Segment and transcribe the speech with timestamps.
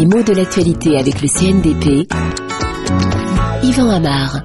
[0.00, 2.10] Les mots de l'actualité avec le CNDP.
[3.62, 4.40] Yvan Amar.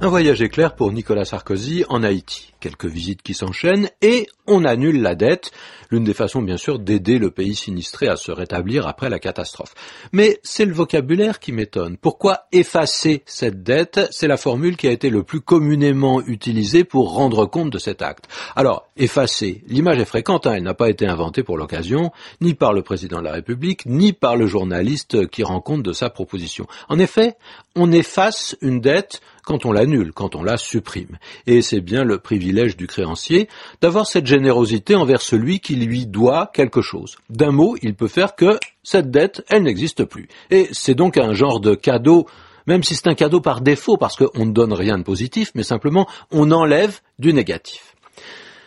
[0.00, 2.51] Un voyage éclair pour Nicolas Sarkozy en Haïti.
[2.62, 5.50] Quelques visites qui s'enchaînent et on annule la dette.
[5.90, 9.74] L'une des façons, bien sûr, d'aider le pays sinistré à se rétablir après la catastrophe.
[10.12, 11.96] Mais c'est le vocabulaire qui m'étonne.
[11.96, 14.00] Pourquoi effacer cette dette?
[14.12, 18.00] C'est la formule qui a été le plus communément utilisée pour rendre compte de cet
[18.00, 18.28] acte.
[18.54, 20.54] Alors, effacer, l'image est fréquente, hein.
[20.54, 24.12] elle n'a pas été inventée pour l'occasion, ni par le président de la République, ni
[24.12, 26.68] par le journaliste qui rend compte de sa proposition.
[26.88, 27.34] En effet,
[27.74, 31.18] on efface une dette quand on l'annule, quand on la supprime.
[31.46, 33.48] Et c'est bien le privilège du créancier
[33.80, 37.16] d'avoir cette générosité envers celui qui lui doit quelque chose.
[37.30, 40.28] D'un mot, il peut faire que cette dette, elle n'existe plus.
[40.50, 42.26] Et c'est donc un genre de cadeau
[42.64, 45.64] même si c'est un cadeau par défaut, parce qu'on ne donne rien de positif, mais
[45.64, 47.92] simplement on enlève du négatif.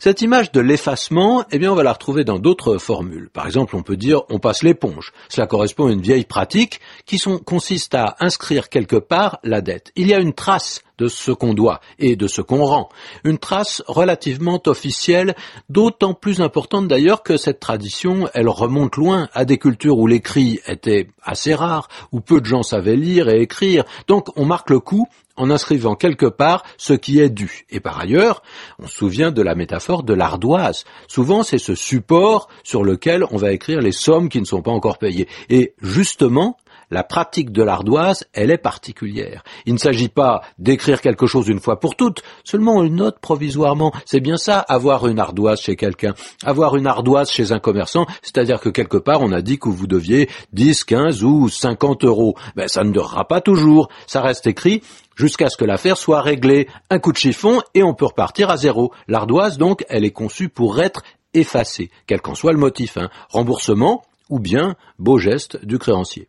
[0.00, 3.30] Cette image de l'effacement, eh bien, on va la retrouver dans d'autres formules.
[3.30, 5.12] Par exemple, on peut dire on passe l'éponge.
[5.28, 9.90] Cela correspond à une vieille pratique qui consiste à inscrire quelque part la dette.
[9.96, 12.88] Il y a une trace de ce qu'on doit et de ce qu'on rend.
[13.24, 15.34] Une trace relativement officielle,
[15.68, 20.60] d'autant plus importante d'ailleurs que cette tradition, elle remonte loin à des cultures où l'écrit
[20.66, 23.84] était assez rare, où peu de gens savaient lire et écrire.
[24.06, 25.06] Donc on marque le coup
[25.38, 27.64] en inscrivant quelque part ce qui est dû.
[27.70, 28.42] Et par ailleurs,
[28.78, 30.84] on se souvient de la métaphore de l'ardoise.
[31.06, 34.72] Souvent, c'est ce support sur lequel on va écrire les sommes qui ne sont pas
[34.72, 35.28] encore payées.
[35.48, 36.56] Et justement,
[36.90, 39.42] la pratique de l'ardoise, elle est particulière.
[39.66, 43.18] Il ne s'agit pas d'écrire quelque chose une fois pour toutes, seulement on le note
[43.20, 43.92] provisoirement.
[44.04, 46.14] C'est bien ça, avoir une ardoise chez quelqu'un.
[46.44, 49.86] Avoir une ardoise chez un commerçant, c'est-à-dire que quelque part on a dit que vous
[49.86, 52.34] deviez 10, 15 ou 50 euros.
[52.56, 53.88] Ben, ça ne durera pas toujours.
[54.06, 54.82] Ça reste écrit
[55.16, 56.68] jusqu'à ce que l'affaire soit réglée.
[56.90, 58.92] Un coup de chiffon et on peut repartir à zéro.
[59.08, 61.02] L'ardoise, donc, elle est conçue pour être
[61.34, 62.96] effacée, quel qu'en soit le motif.
[62.96, 63.10] Hein.
[63.28, 66.28] Remboursement ou bien beau geste du créancier.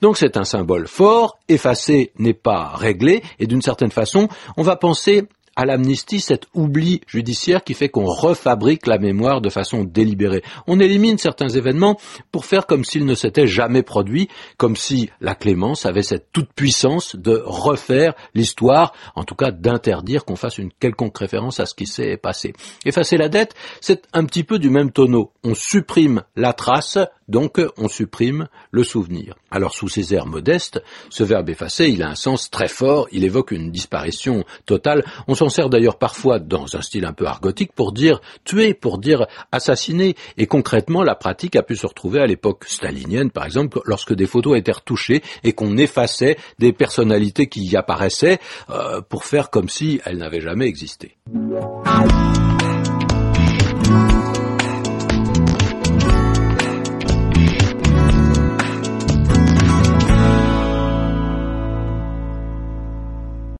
[0.00, 4.76] Donc c'est un symbole fort, effacé n'est pas réglé, et d'une certaine façon, on va
[4.76, 5.26] penser
[5.56, 10.42] à l'amnistie cet oubli judiciaire qui fait qu'on refabrique la mémoire de façon délibérée.
[10.66, 11.98] On élimine certains événements
[12.30, 16.52] pour faire comme s'ils ne s'étaient jamais produits, comme si la clémence avait cette toute
[16.52, 21.74] puissance de refaire l'histoire, en tout cas d'interdire qu'on fasse une quelconque référence à ce
[21.74, 22.54] qui s'est passé.
[22.84, 25.32] Effacer la dette, c'est un petit peu du même tonneau.
[25.44, 26.98] On supprime la trace,
[27.32, 29.34] donc on supprime le souvenir.
[29.50, 33.24] Alors sous ces airs modestes, ce verbe effacer, il a un sens très fort, il
[33.24, 35.02] évoque une disparition totale.
[35.26, 38.98] On s'en sert d'ailleurs parfois dans un style un peu argotique pour dire tuer, pour
[38.98, 40.14] dire assassiner.
[40.36, 44.26] Et concrètement, la pratique a pu se retrouver à l'époque stalinienne, par exemple, lorsque des
[44.26, 48.38] photos étaient retouchées et qu'on effaçait des personnalités qui y apparaissaient
[48.68, 51.16] euh, pour faire comme si elles n'avaient jamais existé.